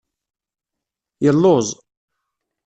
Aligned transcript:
Yelluẓ. 1.23 1.67